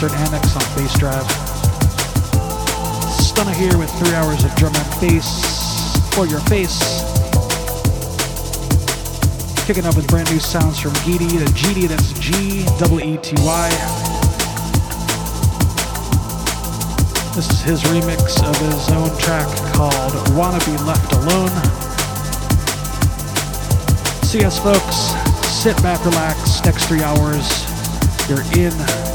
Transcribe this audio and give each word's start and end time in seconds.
Western 0.00 0.26
Annex 0.28 0.54
on 0.54 0.62
Bassdrive. 0.78 1.26
Stunna 3.18 3.52
here 3.52 3.76
with 3.76 3.90
three 3.98 4.14
hours 4.14 4.44
of 4.44 4.54
drum 4.54 4.72
and 4.76 5.00
bass 5.00 6.14
for 6.14 6.24
your 6.24 6.38
face. 6.42 7.02
Kicking 9.66 9.86
up 9.86 9.96
with 9.96 10.06
brand 10.06 10.30
new 10.30 10.38
sounds 10.38 10.78
from 10.78 10.92
Geety 11.02 11.28
to 11.28 11.52
GD, 11.52 11.88
that's 11.88 12.12
G 12.20 12.60
E 12.60 13.16
T 13.16 13.34
Y. 13.42 13.70
This 17.34 17.50
is 17.50 17.62
his 17.62 17.82
remix 17.90 18.38
of 18.48 18.56
his 18.56 18.90
own 18.92 19.18
track 19.18 19.48
called 19.74 20.12
Wanna 20.36 20.64
Be 20.64 20.76
Left 20.84 21.12
Alone. 21.14 21.50
See 24.22 24.44
us, 24.44 24.60
folks. 24.60 24.94
Sit 25.48 25.76
back, 25.82 26.04
relax. 26.04 26.64
Next 26.64 26.86
three 26.86 27.02
hours, 27.02 27.66
you're 28.28 28.42
in 28.56 29.07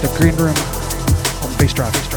the 0.00 0.08
green 0.16 0.36
room 0.36 0.54
on 1.42 1.50
Bassdrive. 1.58 2.07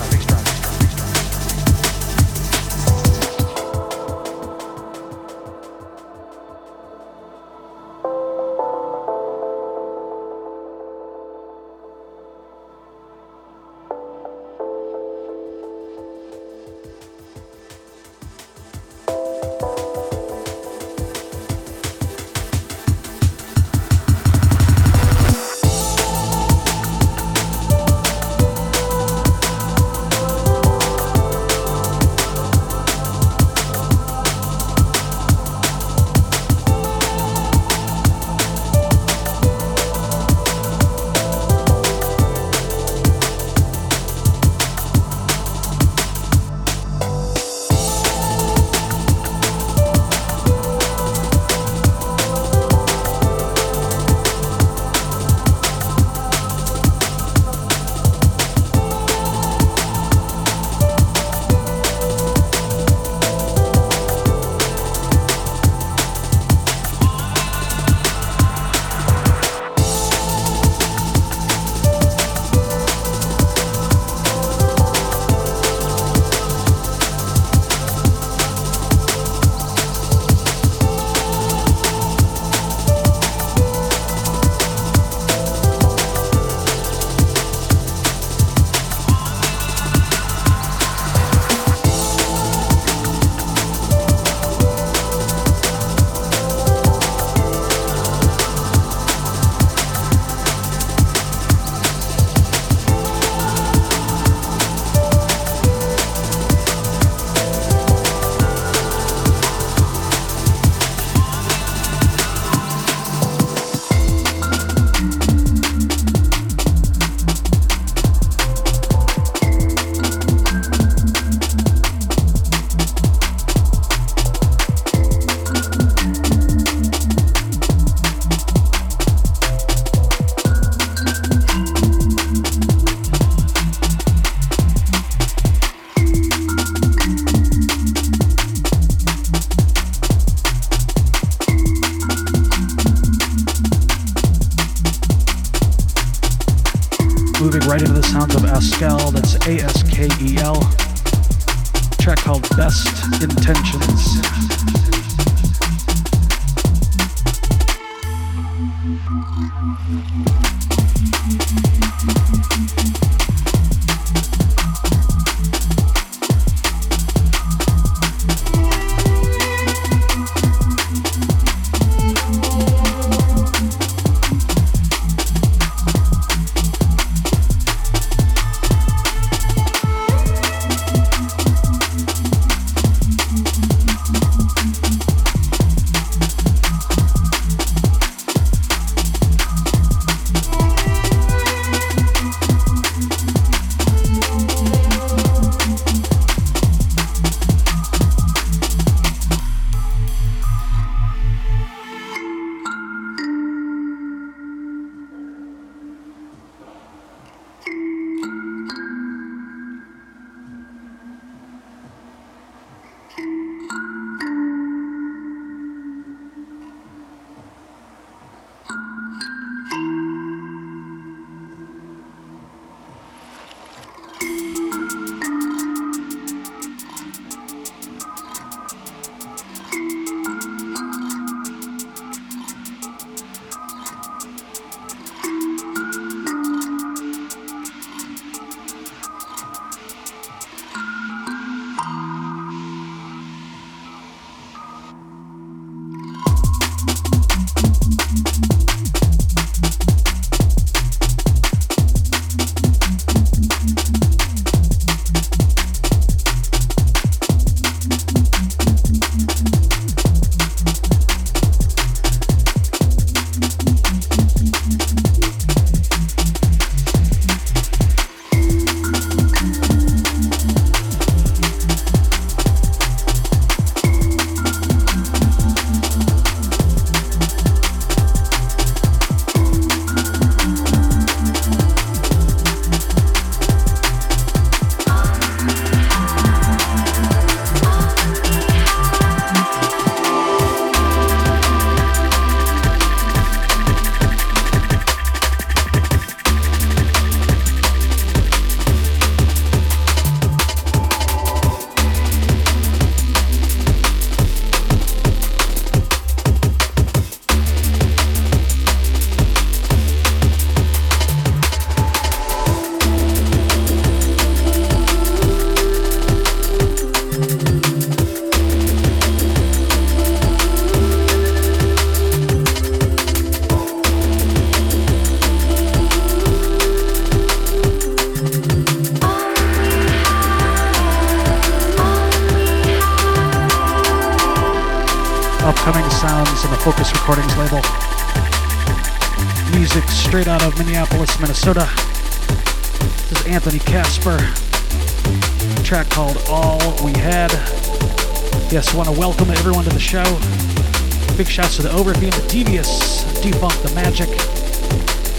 Shouts 351.41 351.55
to 351.55 351.63
the 351.63 351.71
Overtheme, 351.71 352.11
the 352.11 352.27
Devious, 352.27 353.03
DFunk, 353.23 353.63
the 353.67 353.73
Magic, 353.73 354.09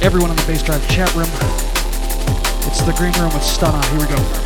everyone 0.04 0.30
in 0.30 0.36
the 0.36 0.42
Bassdrive 0.42 0.88
chat 0.88 1.12
room. 1.16 1.26
It's 2.70 2.80
the 2.82 2.92
Green 2.92 3.12
Room 3.14 3.34
with 3.34 3.42
Stunna. 3.42 3.84
Here 3.90 3.98
we 3.98 4.06
go. 4.06 4.41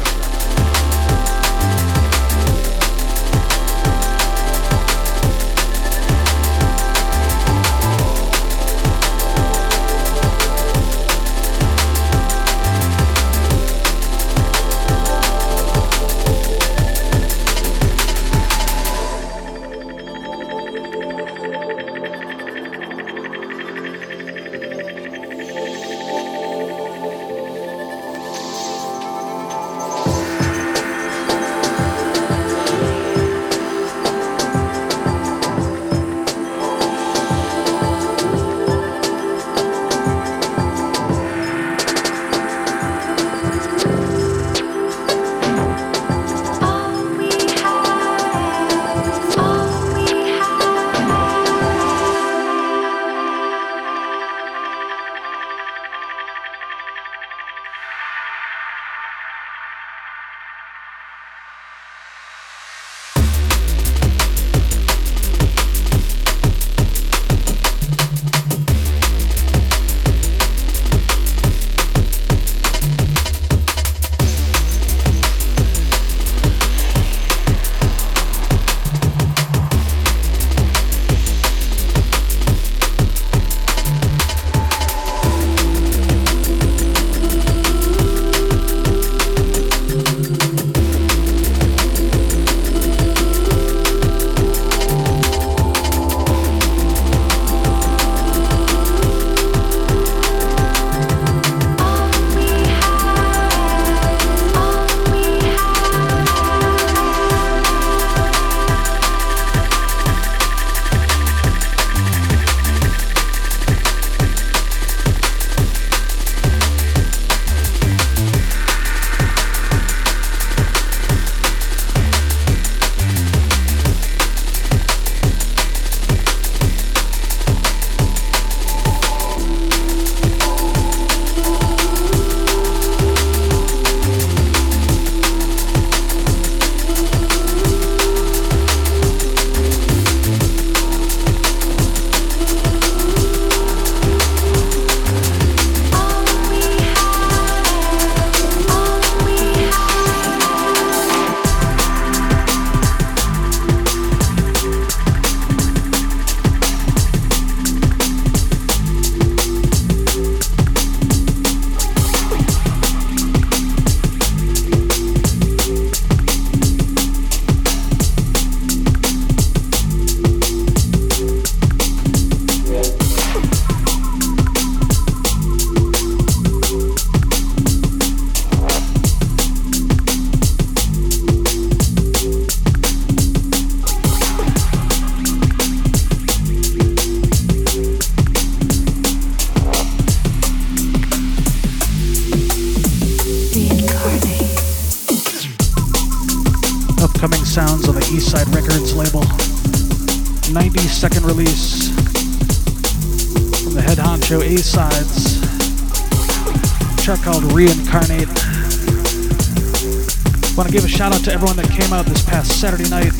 Shout 210.96 211.12
out 211.12 211.22
to 211.24 211.30
everyone 211.30 211.56
that 211.56 211.70
came 211.70 211.92
out 211.92 212.06
this 212.06 212.24
past 212.24 212.58
Saturday 212.58 212.88
night 212.88 213.12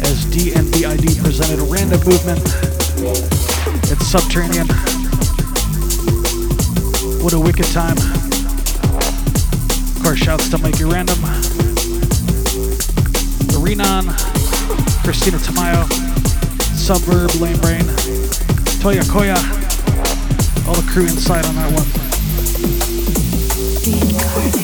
as 0.00 0.24
DNBID 0.32 1.22
presented 1.22 1.60
a 1.60 1.64
Random 1.64 2.00
Movement. 2.08 2.40
It's 3.92 4.06
Subterranean. 4.06 4.66
What 7.22 7.34
a 7.34 7.38
wicked 7.38 7.66
time. 7.66 7.98
Of 9.92 10.02
course, 10.02 10.20
shouts 10.20 10.48
to 10.48 10.58
Mikey 10.58 10.84
Random, 10.84 11.20
Renan, 13.60 14.08
Christina 15.04 15.36
Tamayo, 15.36 16.01
Suburb, 16.82 17.32
Lane 17.40 17.56
Brain, 17.58 17.84
Toya 18.82 19.02
Koya, 19.02 19.36
all 20.66 20.74
the 20.74 20.82
crew 20.90 21.04
inside 21.04 21.46
on 21.46 21.54
that 21.54 21.72
one. 24.52 24.61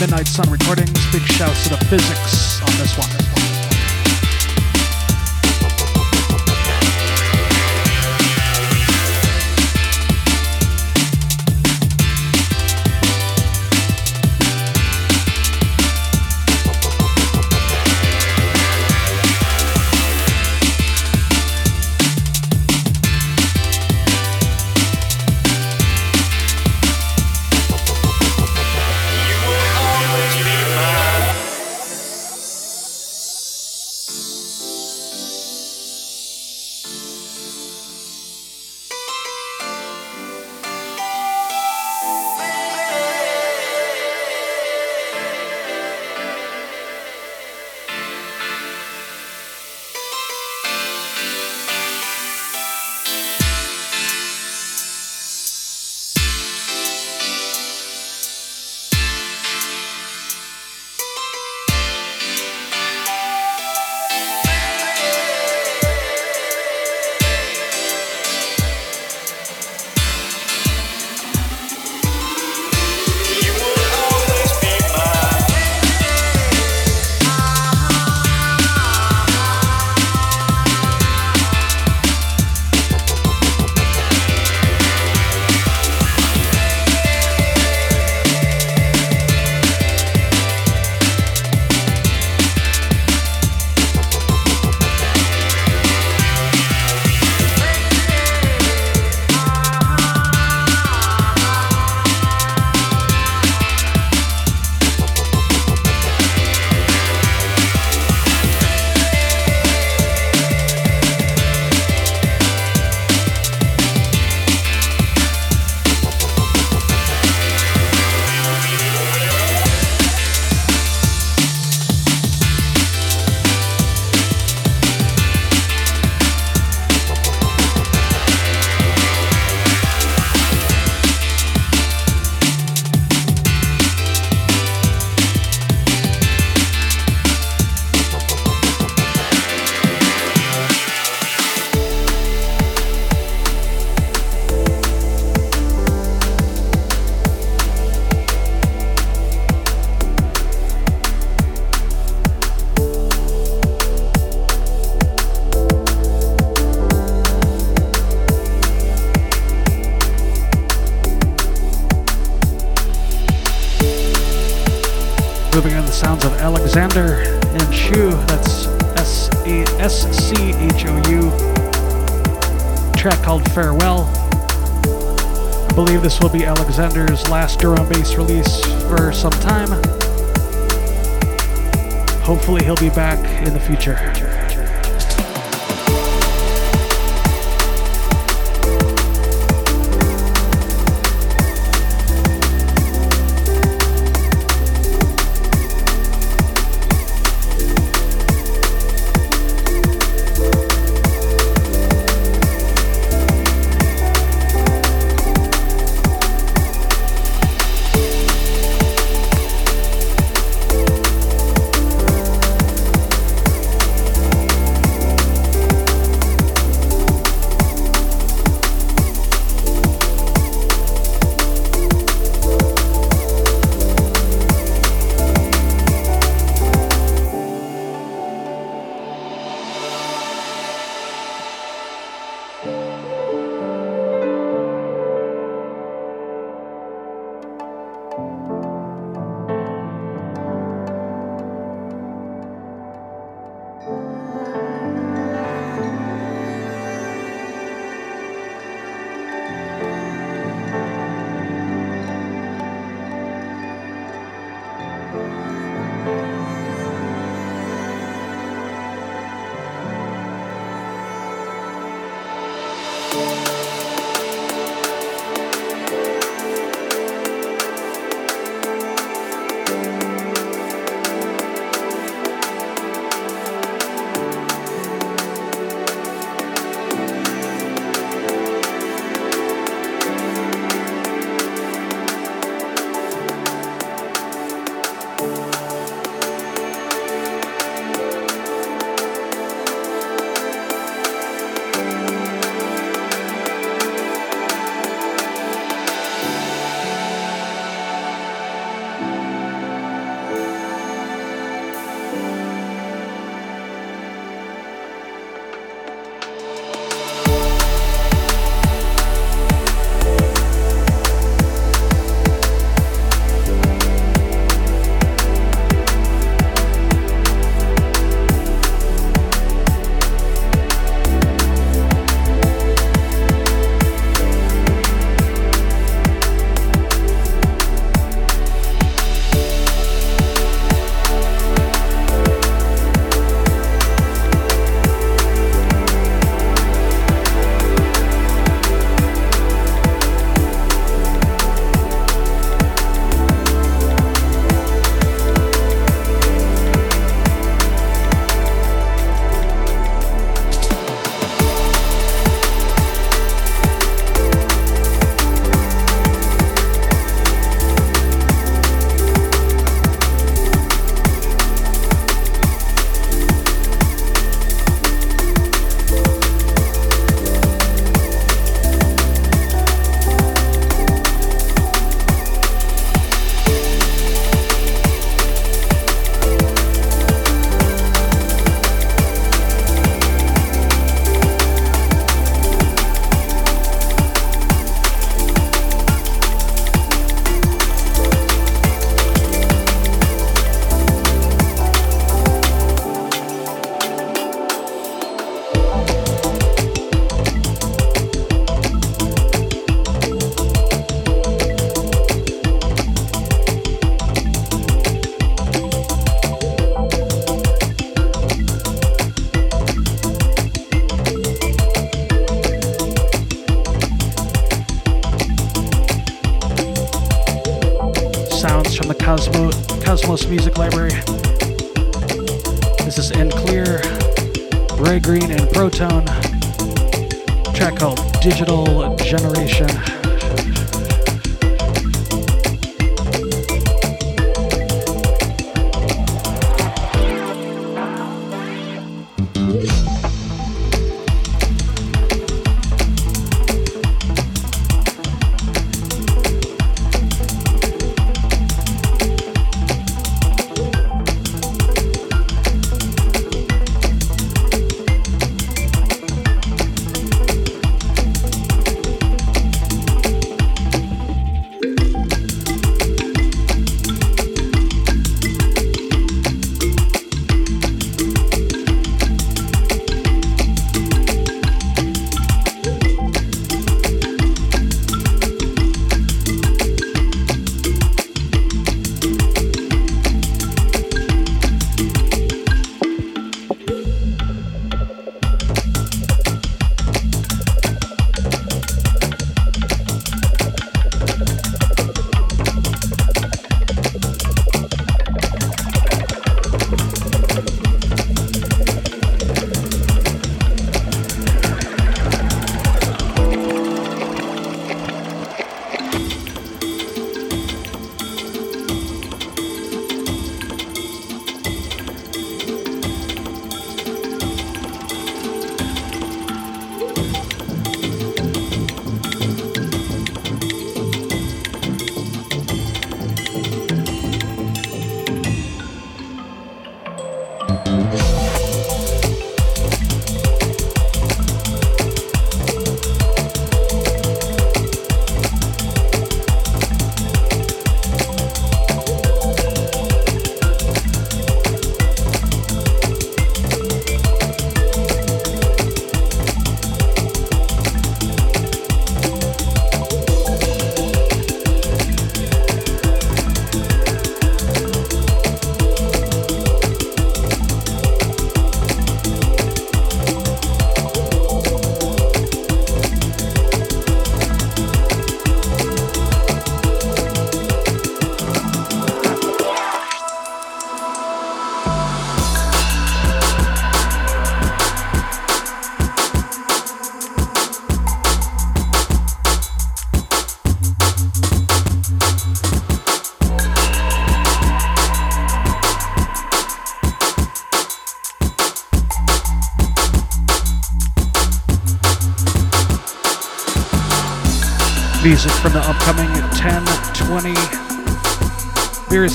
Midnight 0.00 0.28
Sun 0.28 0.49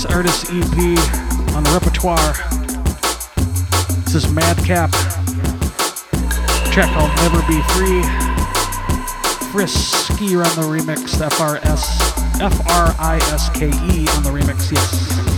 Various 0.08 0.16
Artists 0.16 0.50
EP 0.50 1.56
on 1.56 1.64
the 1.64 1.72
repertoire. 1.72 2.34
This 4.04 4.16
is 4.16 4.32
Madcap. 4.32 4.92
track 6.72 6.92
called 6.94 7.12
Never 7.18 7.42
Be 7.48 7.62
Free. 7.74 8.04
Frisky 9.52 10.36
on 10.36 10.44
the 10.56 10.64
remix, 10.68 11.22
F 11.22 11.40
R 11.40 11.58
S 11.58 12.00
F 12.42 12.60
R 12.72 12.96
I 13.00 13.20
S 13.32 13.50
K 13.50 13.68
E 13.68 14.08
on 14.10 14.24
the 14.24 14.30
remix, 14.30 14.72
yes. 14.72 15.35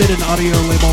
Unbidden 0.00 0.22
audio 0.22 0.54
label. 0.68 0.87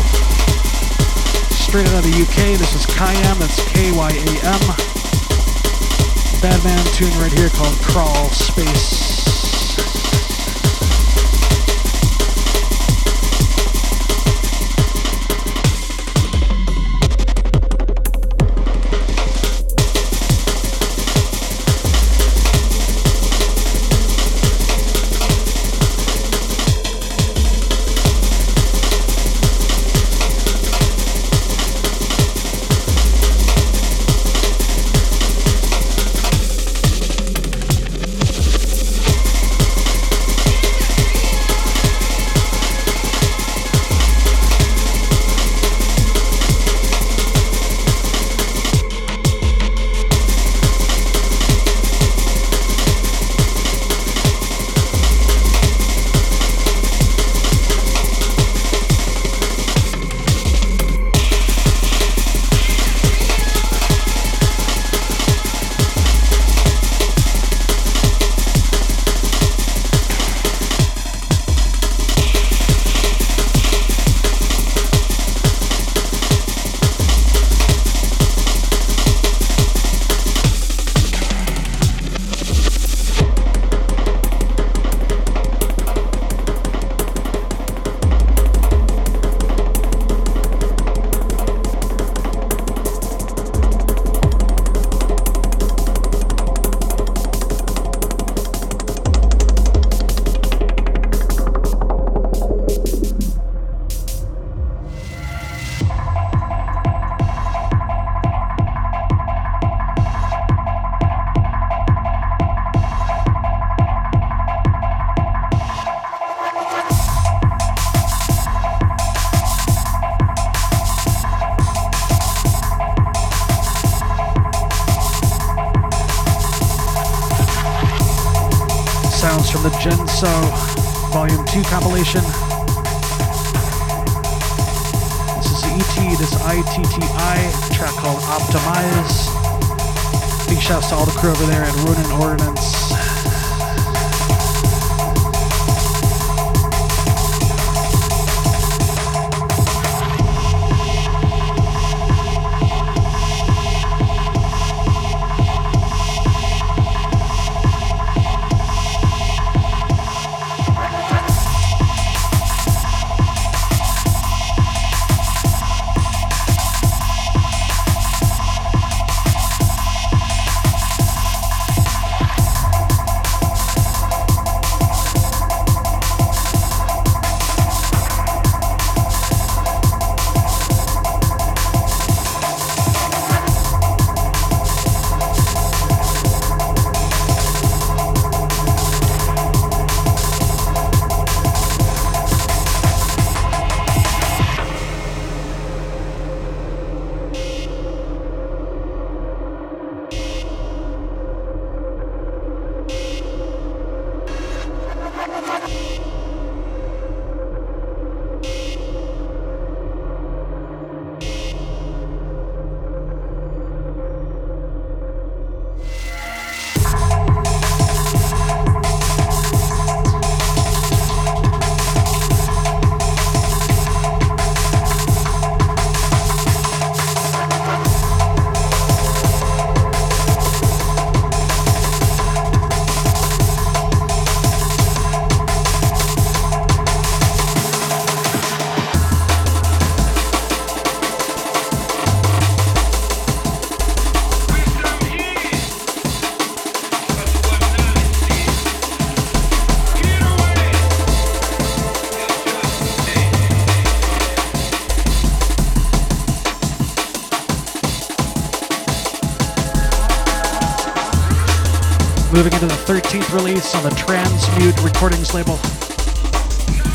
Moving 262.36 262.52
into 262.52 262.66
the 262.66 262.74
13th 262.74 263.32
release 263.32 263.74
on 263.74 263.82
the 263.82 263.88
Transmute 263.88 264.78
Recordings 264.84 265.32
label. 265.32 265.56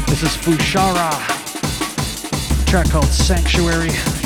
This 0.05 0.21
is 0.21 0.37
Fushara, 0.37 1.09
track 2.67 2.91
called 2.91 3.05
Sanctuary. 3.05 4.20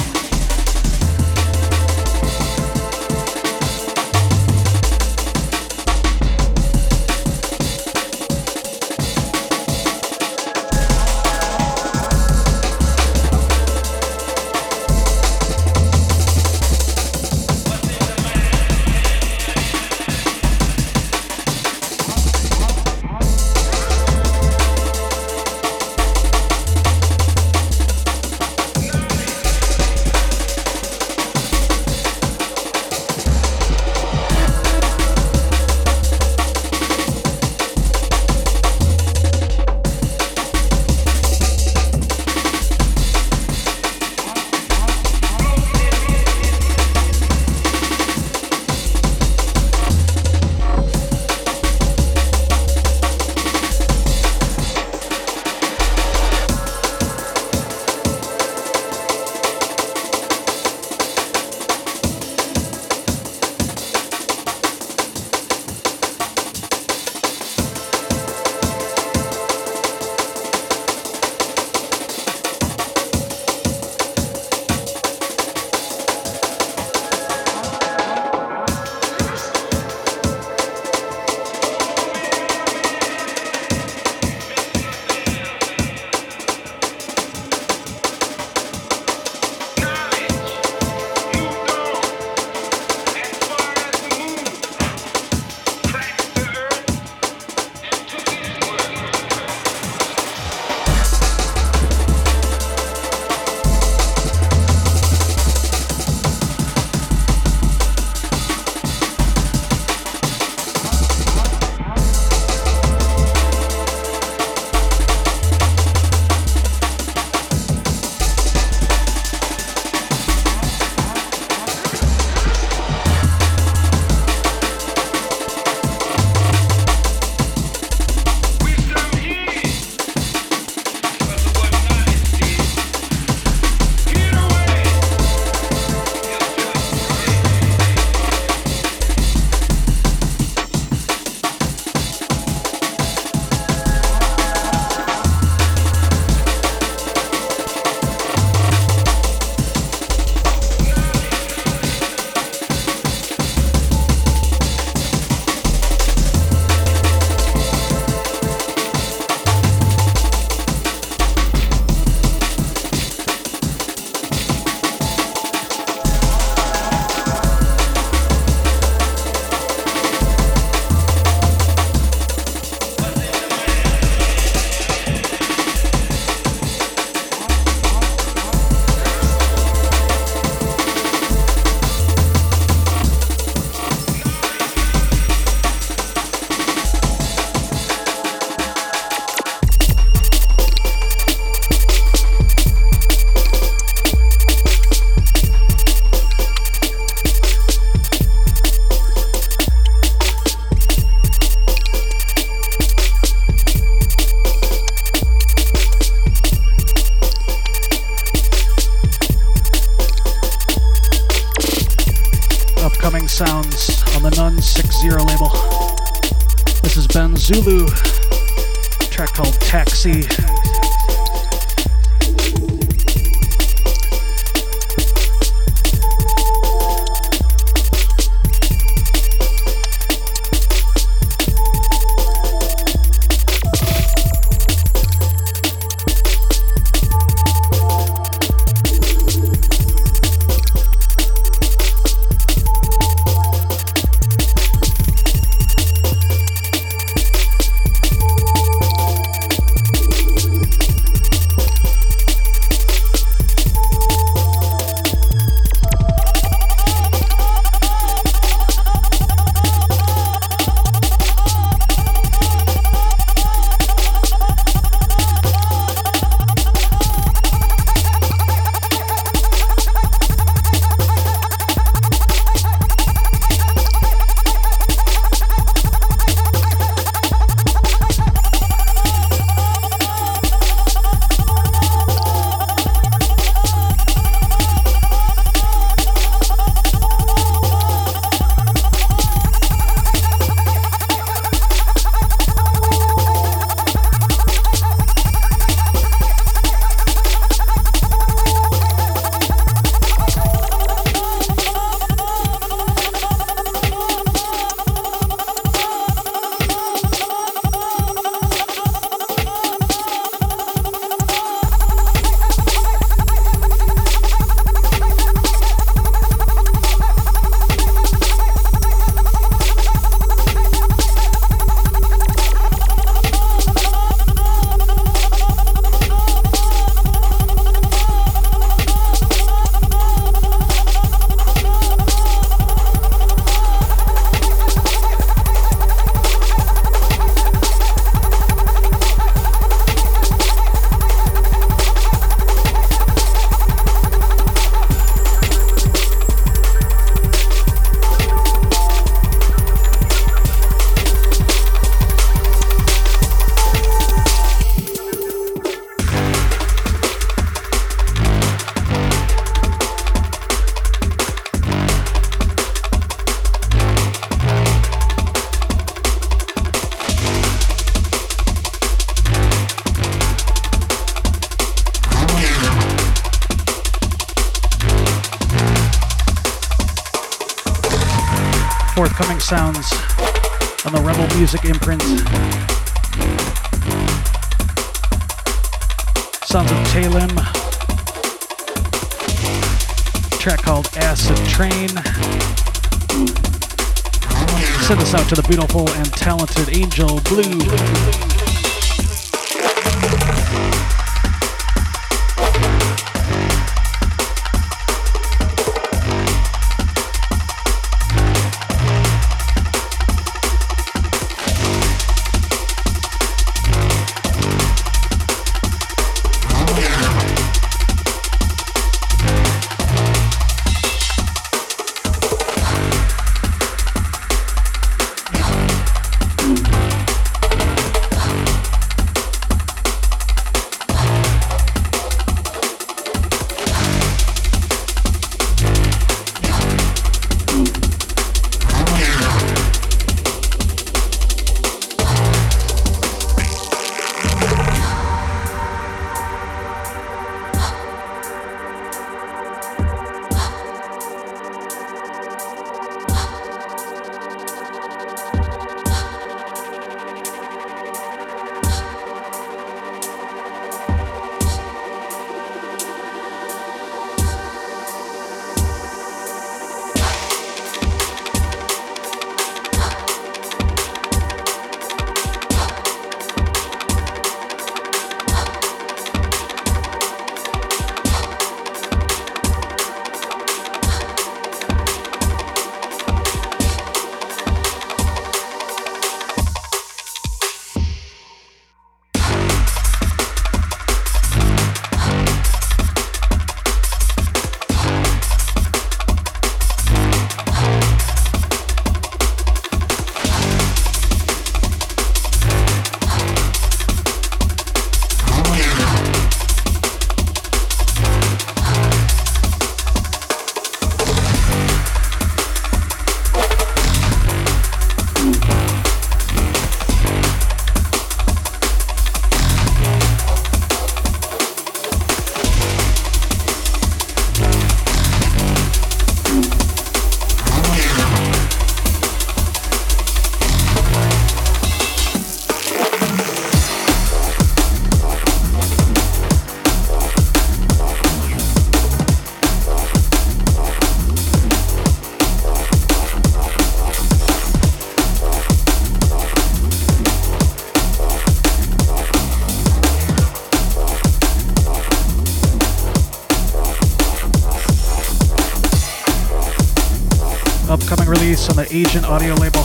On 558.50 558.56
the 558.58 558.68
Agent 558.76 559.06
audio 559.06 559.34
label. 559.36 559.62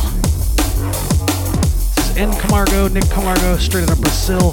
This 1.96 2.10
is 2.10 2.16
N. 2.16 2.32
Camargo, 2.40 2.88
Nick 2.88 3.04
Camargo, 3.10 3.56
straight 3.56 3.82
out 3.82 3.92
of 3.92 4.00
Brazil. 4.00 4.52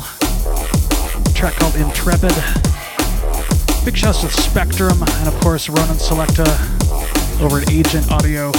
Track 1.34 1.54
called 1.56 1.76
Intrepid. 1.76 2.34
Big 3.86 3.96
shouts 3.96 4.22
to 4.22 4.30
Spectrum 4.30 5.02
and 5.02 5.28
of 5.28 5.40
course 5.42 5.70
Ronan 5.70 5.98
Selecta 5.98 6.48
over 7.42 7.60
at 7.60 7.72
Agent 7.72 8.12
Audio. 8.12 8.52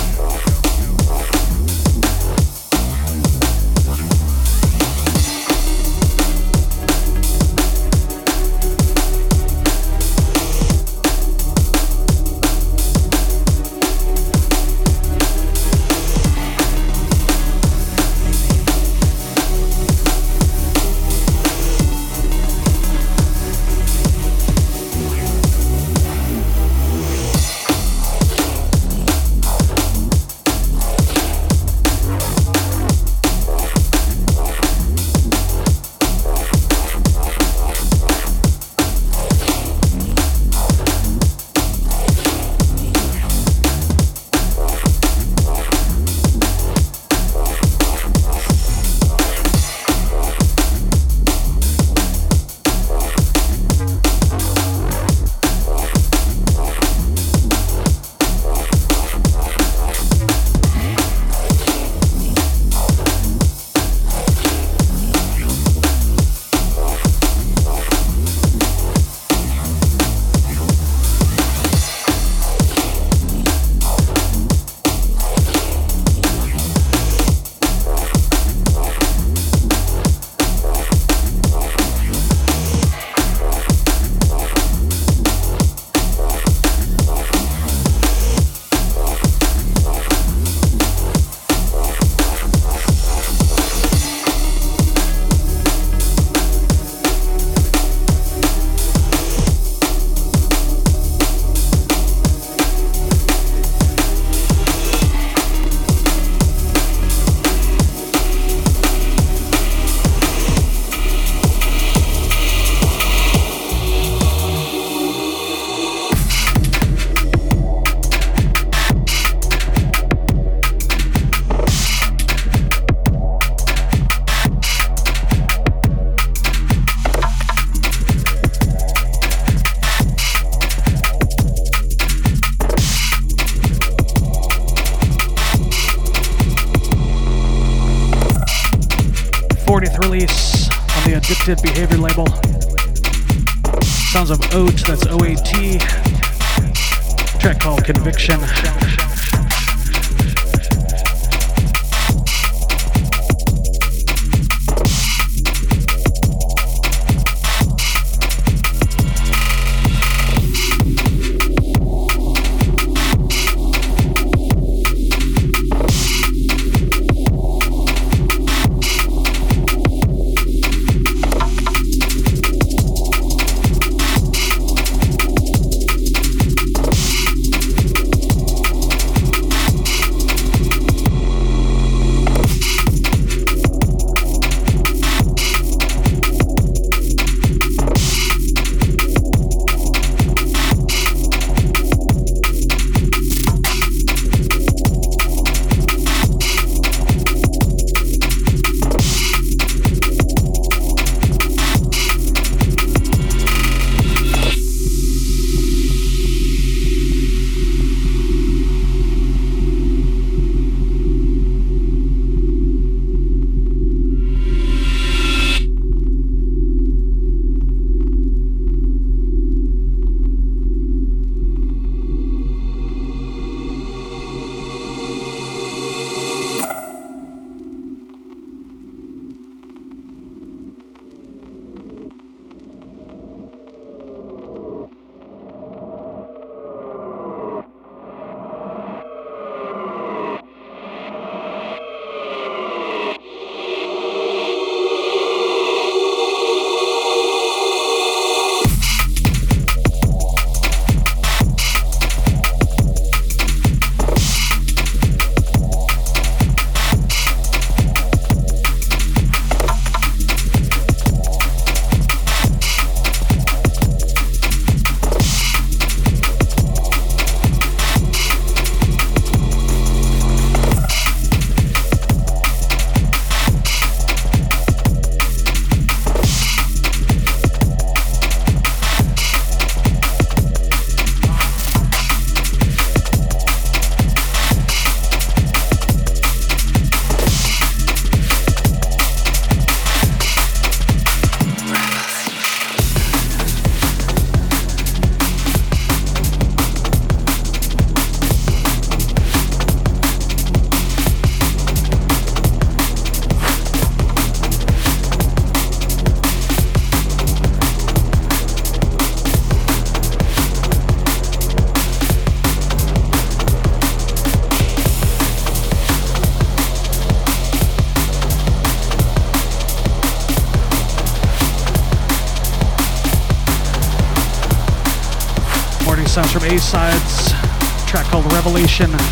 Revelation. 328.78 329.07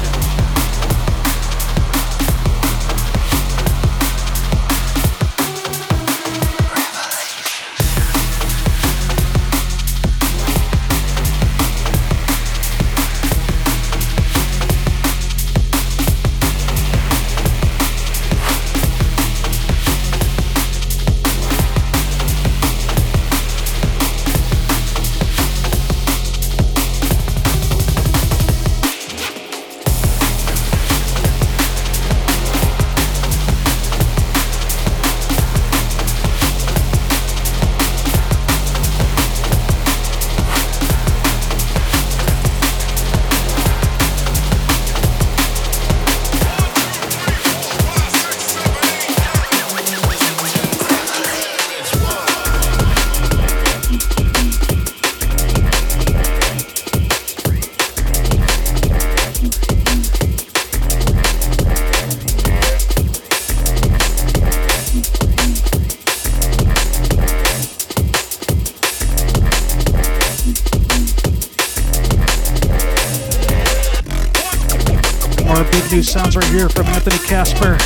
Kasper. 77.26 77.76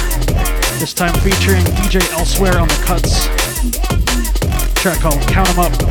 This 0.79 0.93
time 0.93 1.15
featuring 1.21 1.65
DJ 1.65 2.01
Elsewhere 2.13 2.59
on 2.59 2.69
the 2.69 2.75
cuts. 2.85 3.25
track 4.83 4.99
called 5.01 5.21
Count 5.29 5.49
'em 5.49 5.59
Up. 5.61 5.90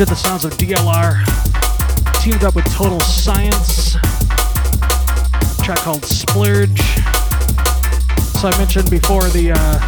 Sounds 0.00 0.46
of 0.46 0.52
DLR, 0.54 1.22
teamed 2.22 2.42
up 2.42 2.54
with 2.54 2.64
Total 2.72 2.98
Science, 3.00 3.92
track 5.62 5.80
called 5.80 6.00
Spluurge. 6.00 6.80
So 8.40 8.48
I 8.48 8.56
mentioned 8.56 8.90
before 8.90 9.24
the 9.24 9.52
uh, 9.52 9.78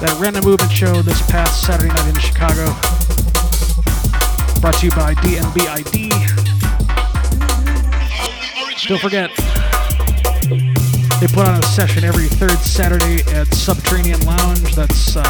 that 0.00 0.16
Random 0.18 0.44
Movement 0.44 0.72
show 0.72 1.02
this 1.02 1.20
past 1.30 1.62
Saturday 1.62 1.88
night 1.92 2.08
in 2.08 2.18
Chicago, 2.20 2.64
brought 4.62 4.76
to 4.80 4.86
you 4.86 4.92
by 4.92 5.12
DNBID. 5.14 6.08
Don't 8.88 9.00
forget, 9.00 9.30
they 11.20 11.26
put 11.26 11.46
on 11.46 11.60
a 11.60 11.62
session 11.64 12.02
every 12.02 12.28
third 12.28 12.58
Saturday 12.58 13.20
at 13.34 13.46
Subterranean 13.48 14.20
Lounge. 14.22 14.74
That's 14.74 15.16
uh, 15.16 15.22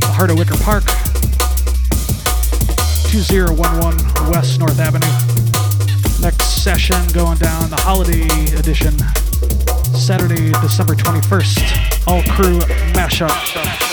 the 0.00 0.12
heart 0.16 0.30
of 0.30 0.38
Wicker 0.38 0.56
Park. 0.64 0.84
2011 3.08 4.30
West 4.30 4.60
North 4.60 4.78
Avenue. 4.78 5.06
Next 6.20 6.62
session 6.62 6.96
going 7.14 7.38
down 7.38 7.70
the 7.70 7.76
holiday 7.76 8.26
edition, 8.54 8.98
Saturday, 9.96 10.52
December 10.60 10.94
21st. 10.94 12.06
All 12.06 12.22
crew 12.24 12.58
mashup. 12.92 13.87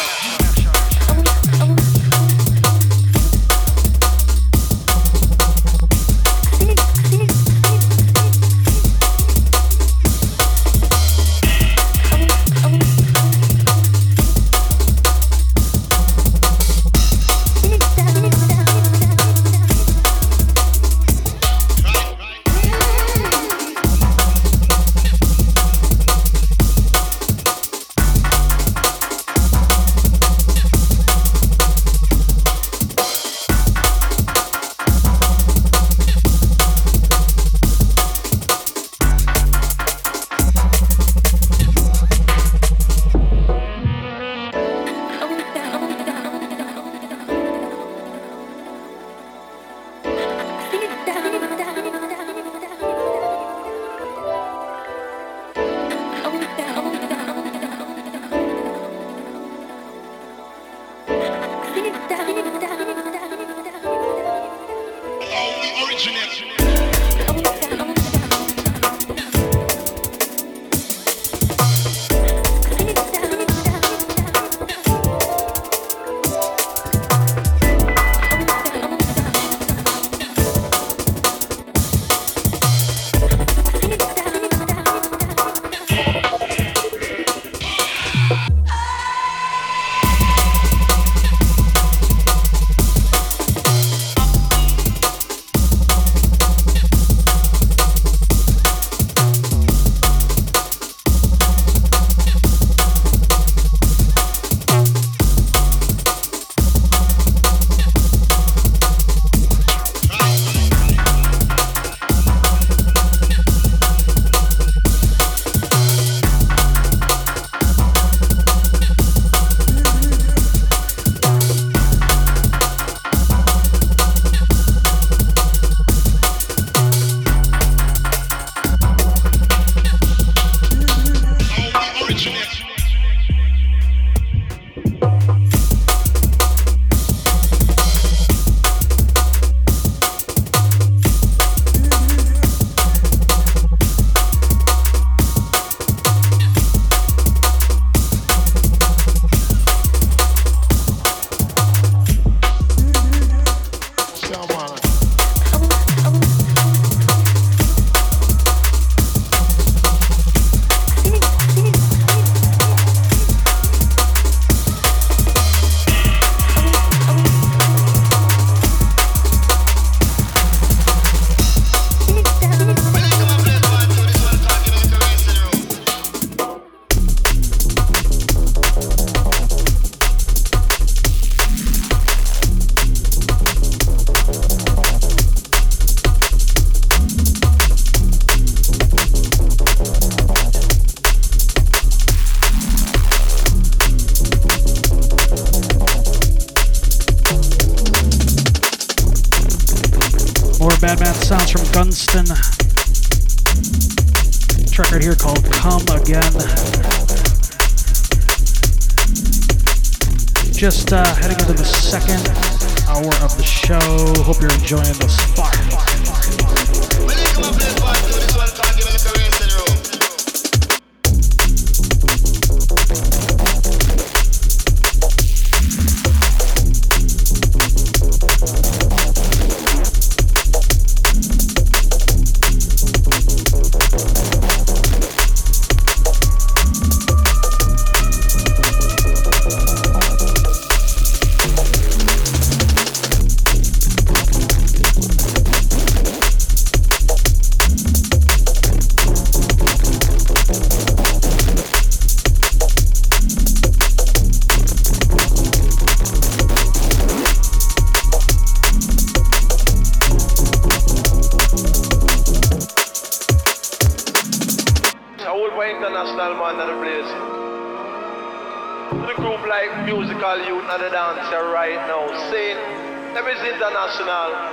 International. 273.95 274.51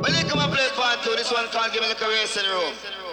When 0.00 0.12
they 0.12 0.22
come 0.22 0.38
and 0.38 0.52
play 0.52 0.68
part 0.76 1.02
two, 1.02 1.10
this 1.16 1.32
one 1.32 1.48
can't 1.48 1.72
give 1.72 1.82
me 1.82 1.88
the 1.88 1.96
career 1.96 2.22
in 2.22 2.44
the 2.44 2.50
room. 2.50 3.09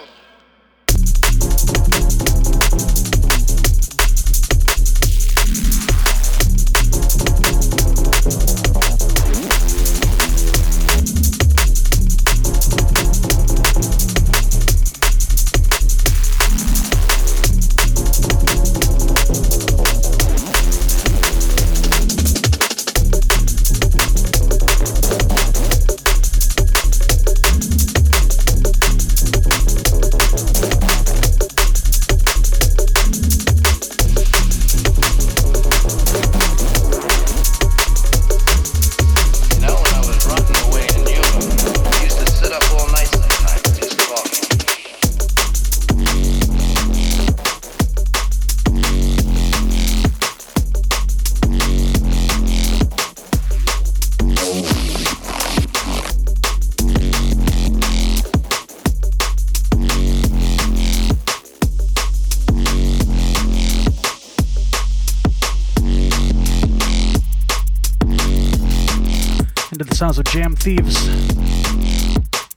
Jam 70.30 70.54
Thieves. 70.54 71.08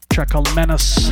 Track 0.09 0.29
called 0.29 0.53
Menace. 0.55 1.10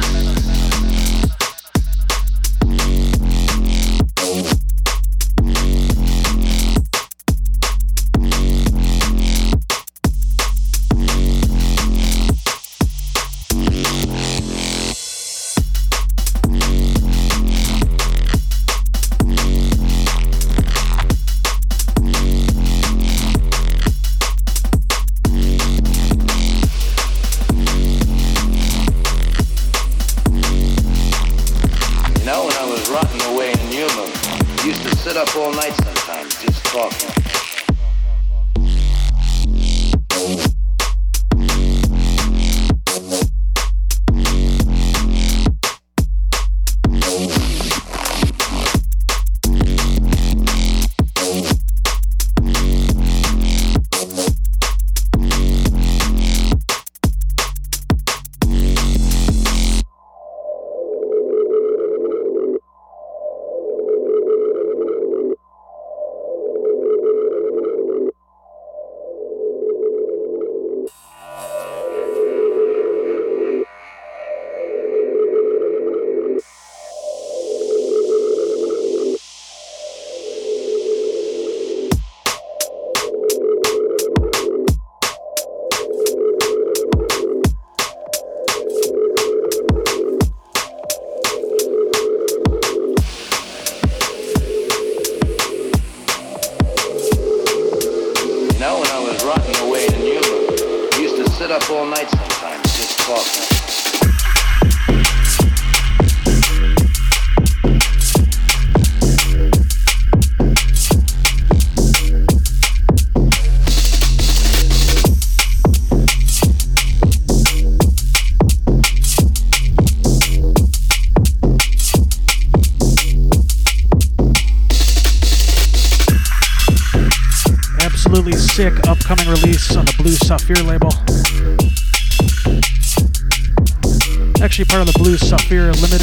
Saphir 135.29 135.71
Limited. 135.79 135.98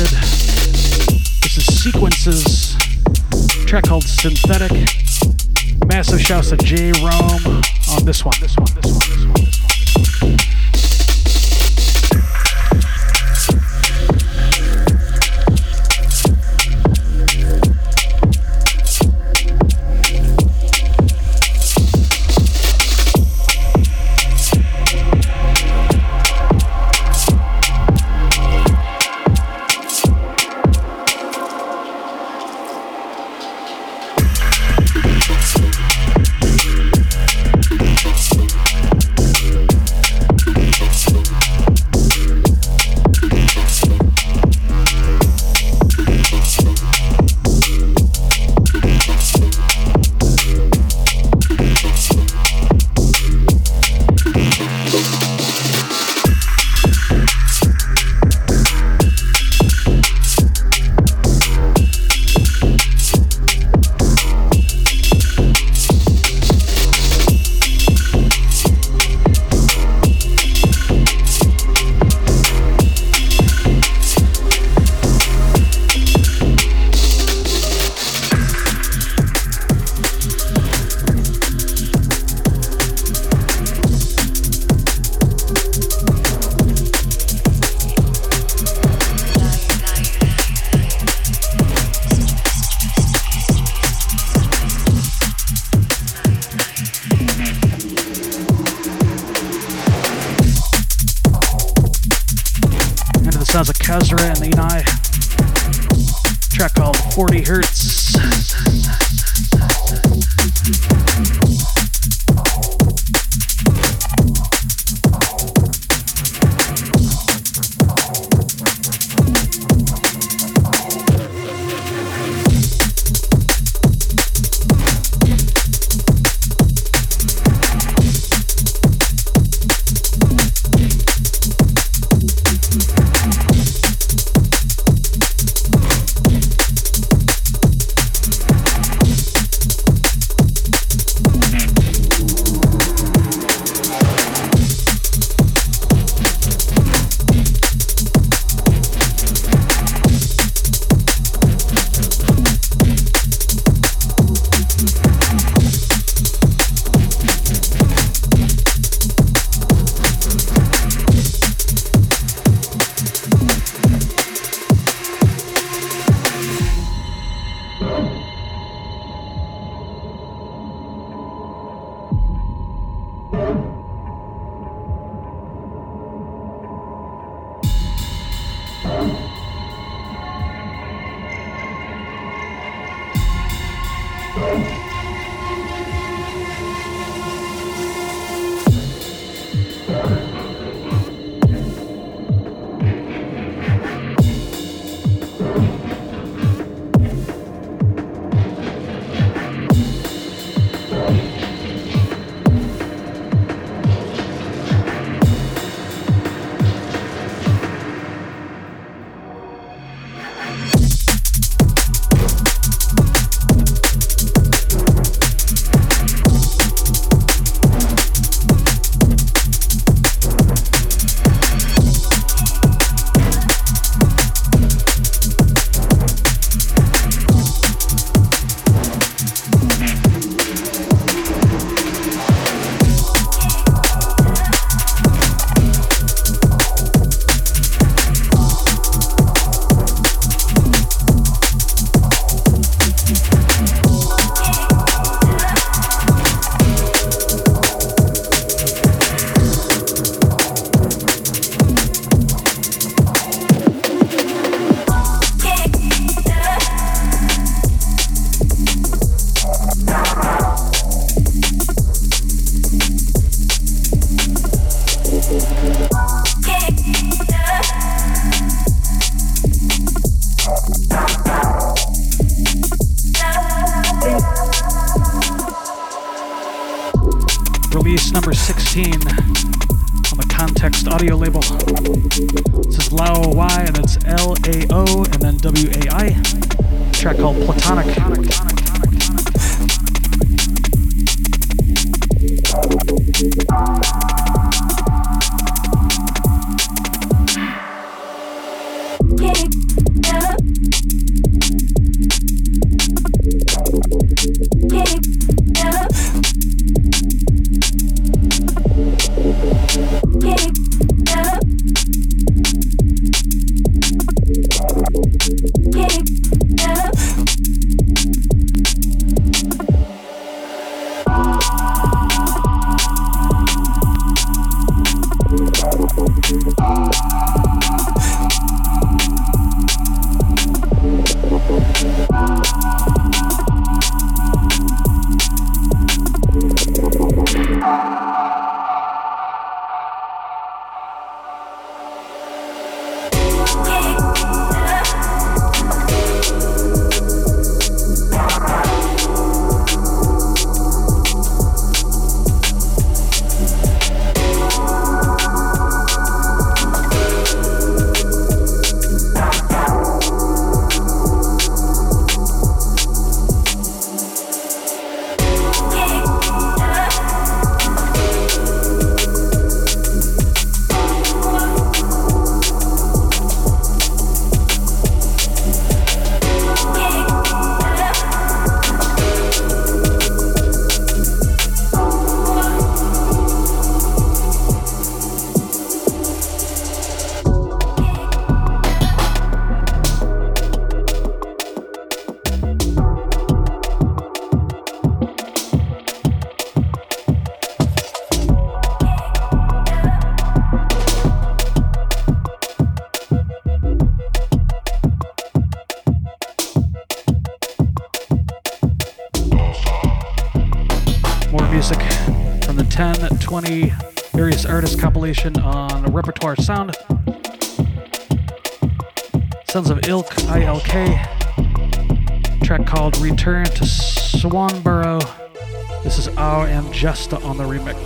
On 427.12 427.36
the 427.36 427.44
remix. 427.44 427.85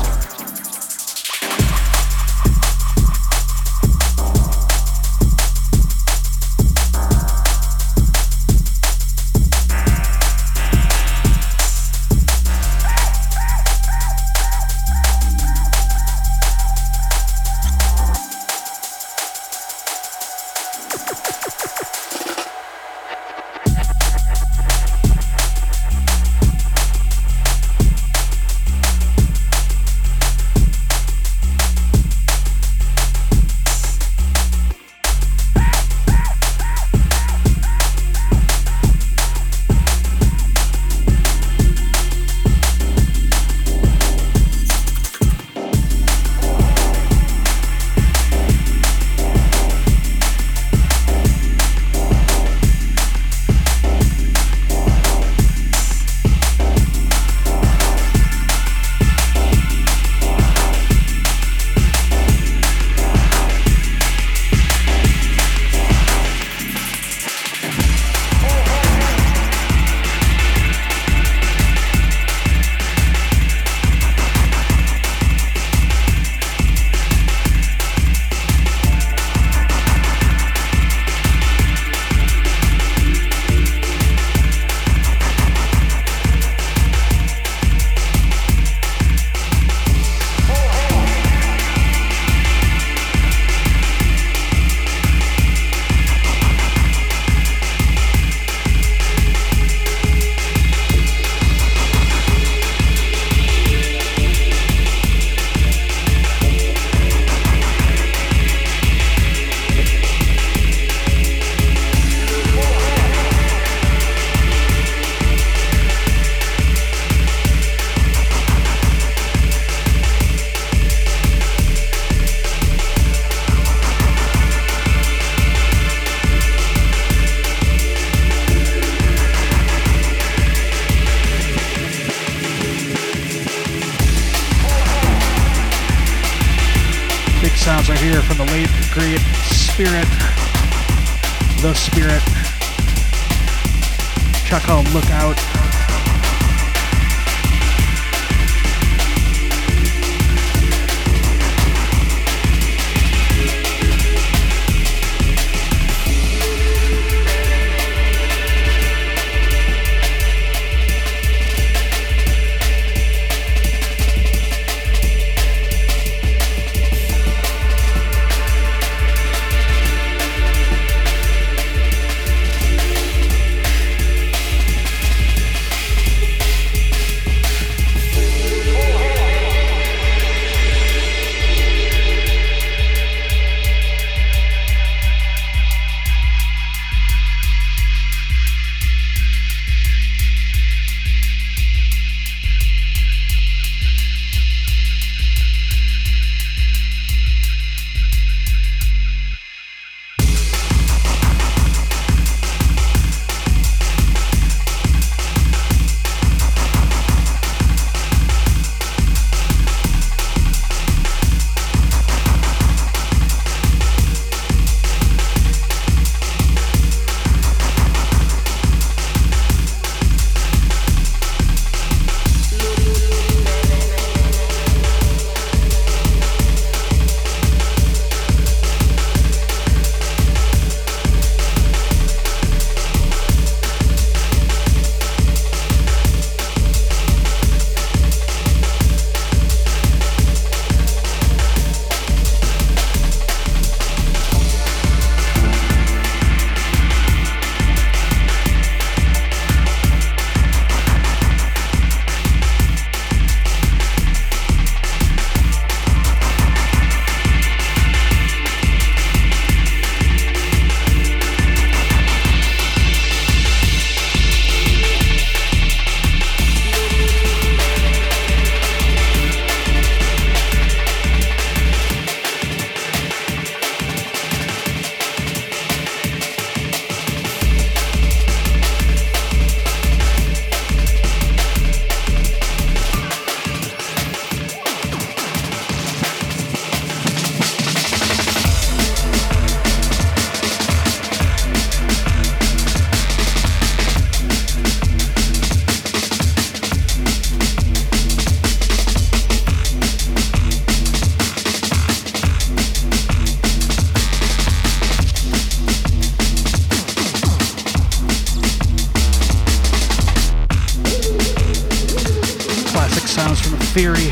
sounds 313.23 313.39
from 313.39 313.59
Theory. 313.59 314.09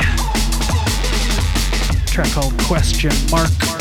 Track 2.05 2.31
called 2.31 2.55
Question 2.59 3.11
Mark. 3.31 3.78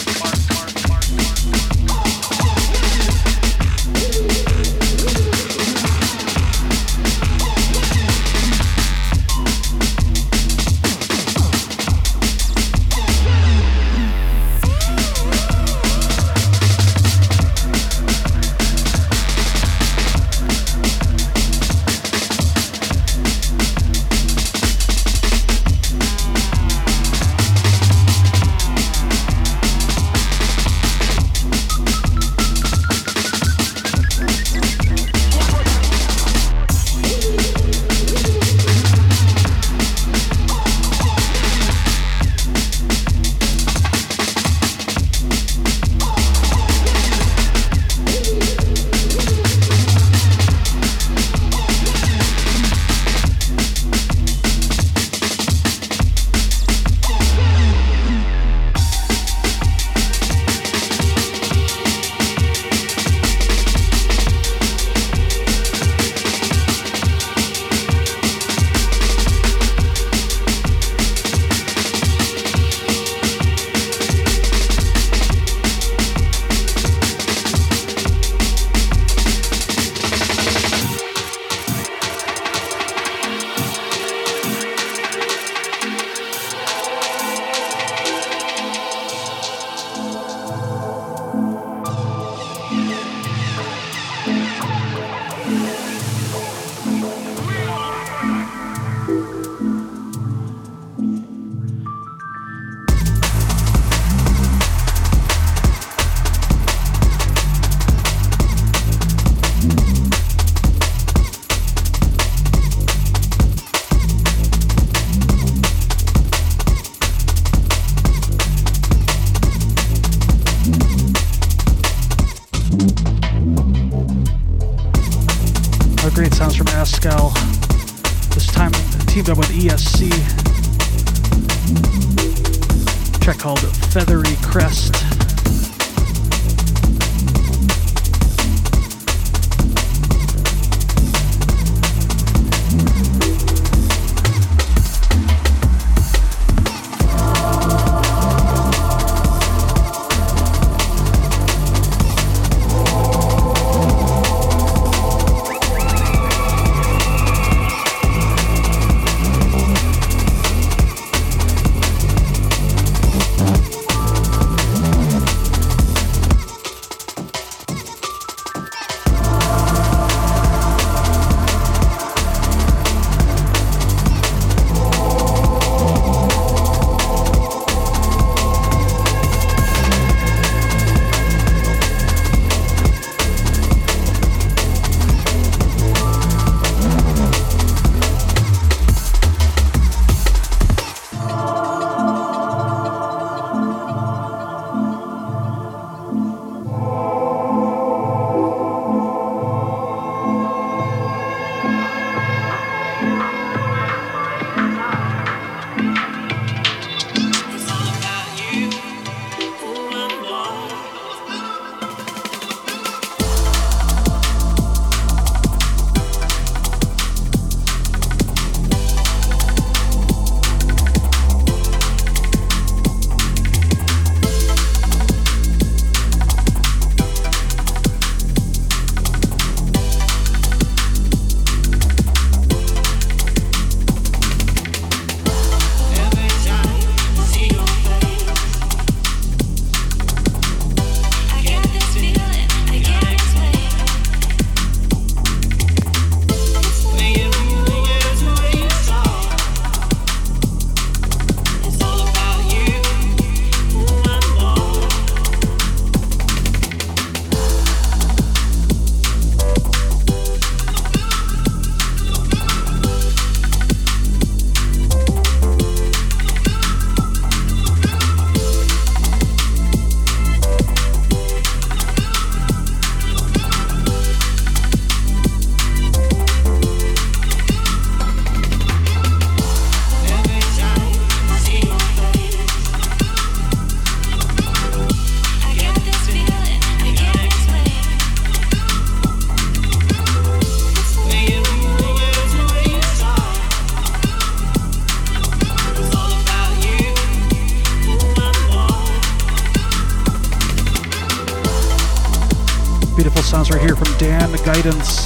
Guidance. 304.49 305.05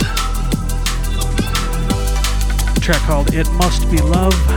Track 2.78 3.02
called 3.08 3.34
It 3.34 3.50
Must 3.54 3.90
Be 3.90 3.98
Love. 3.98 4.51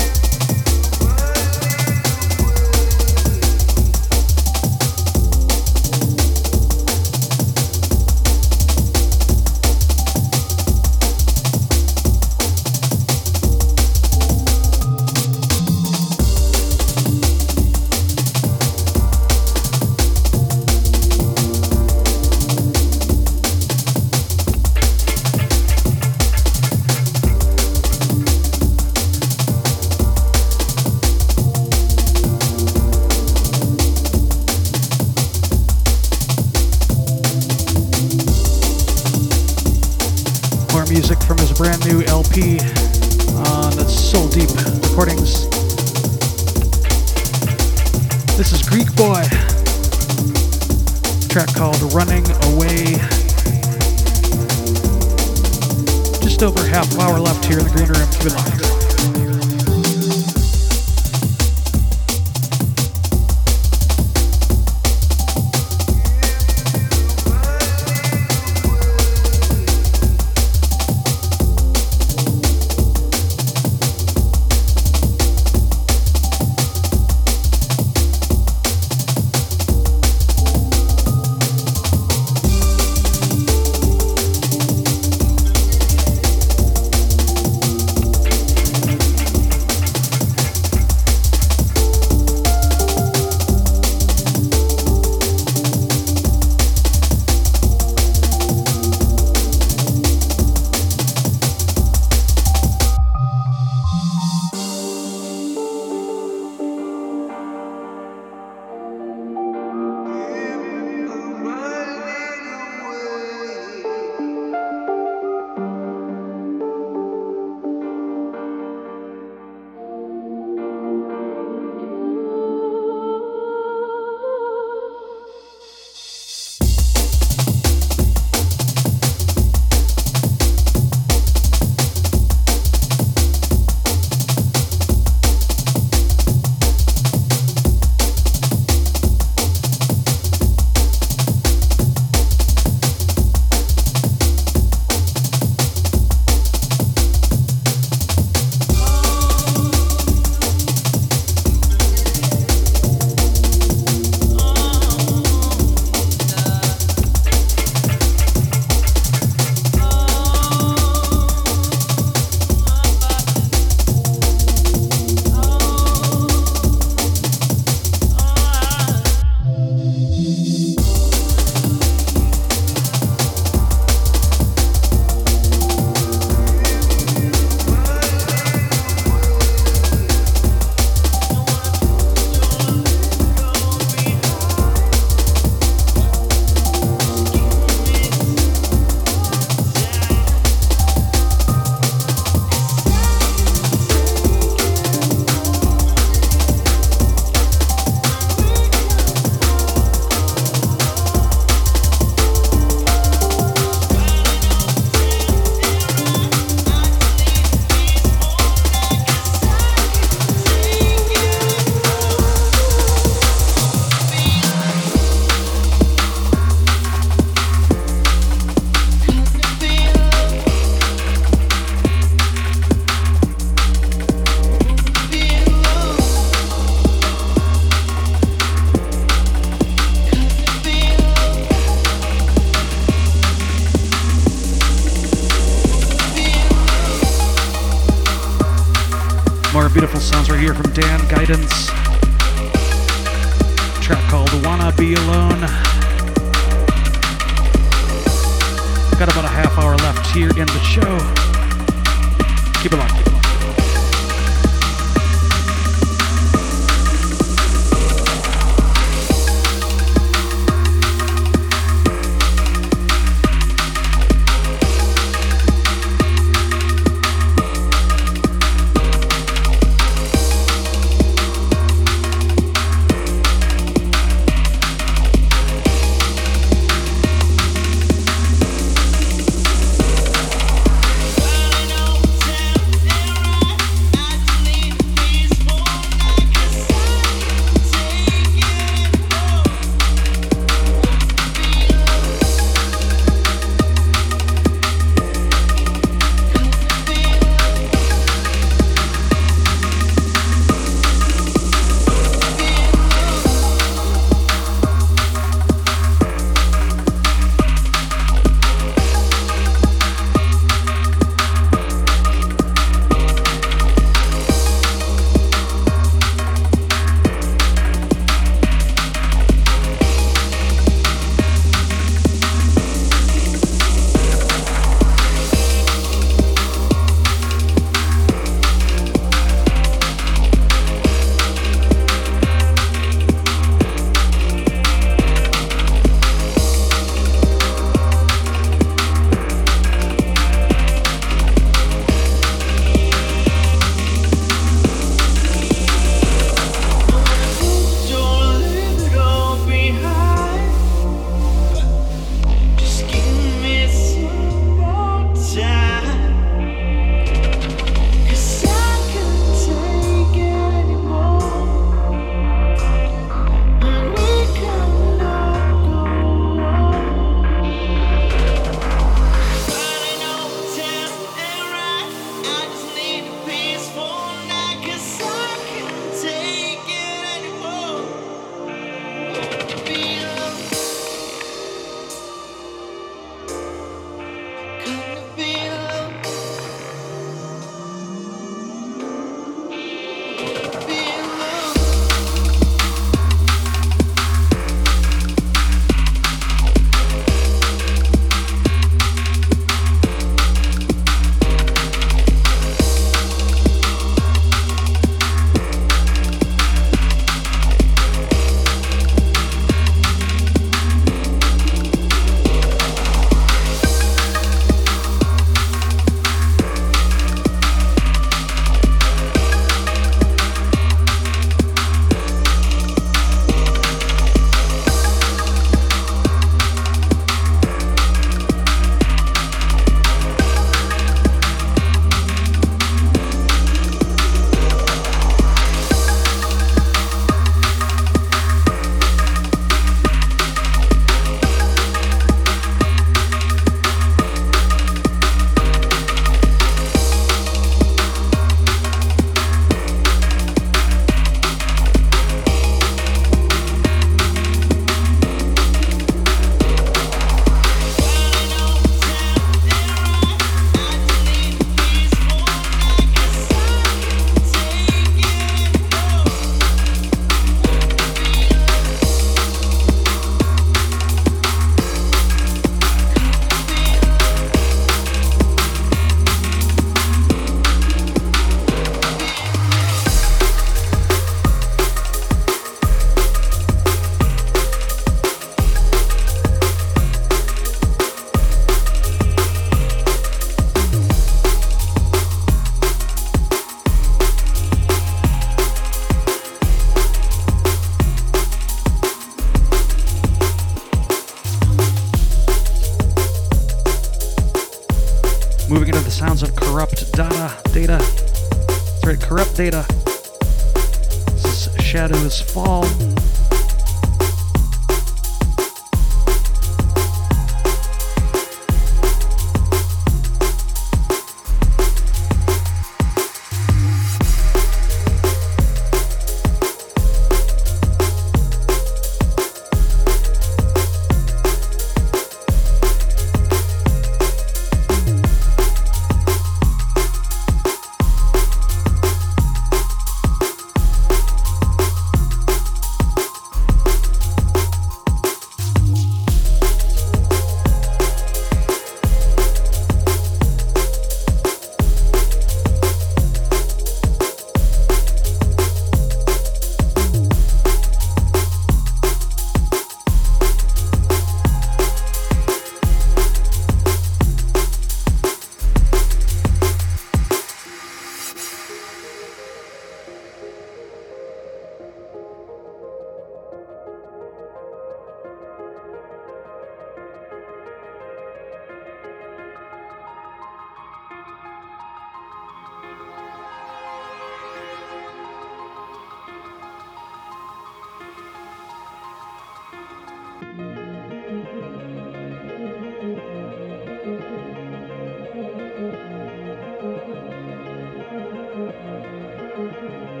you. 599.51 600.00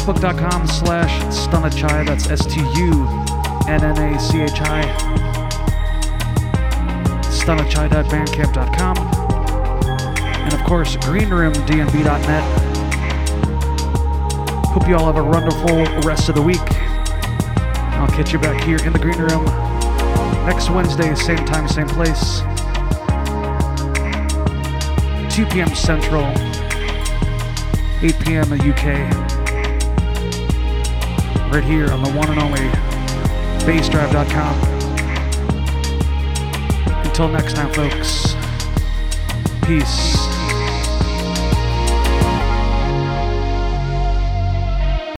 facebook.com 0.00 0.66
slash 0.66 1.10
stunnachai. 1.24 2.06
That's 2.06 2.28
S-T-U-N-N-A-C-H-I. 2.30 2.82
Stunachai.bandcamp.com. 7.22 8.96
And 10.26 10.52
of 10.54 10.64
course, 10.64 10.96
greenroomdnb.net. 10.96 12.44
Hope 14.66 14.88
you 14.88 14.96
all 14.96 15.06
have 15.12 15.16
a 15.16 15.24
wonderful 15.24 15.84
rest 16.08 16.28
of 16.28 16.34
the 16.34 16.42
week. 16.42 16.58
I'll 17.98 18.08
catch 18.08 18.32
you 18.32 18.38
back 18.38 18.62
here 18.64 18.78
in 18.84 18.92
the 18.92 18.98
green 18.98 19.18
room 19.18 19.44
next 20.46 20.70
Wednesday, 20.70 21.14
same 21.14 21.44
time, 21.44 21.68
same 21.68 21.86
place. 21.86 22.40
2 25.34 25.46
p.m. 25.46 25.74
Central, 25.74 26.24
8 28.02 28.18
p.m. 28.20 28.52
UK. 28.52 29.29
Right 31.50 31.64
here 31.64 31.90
on 31.90 32.04
the 32.04 32.10
one 32.12 32.30
and 32.30 32.38
only 32.40 32.60
bassdrive.com. 33.66 34.54
Until 37.04 37.26
Until 37.26 37.26
next 37.26 37.54
time, 37.54 37.72
folks. 37.72 38.36
Peace. 39.66 40.19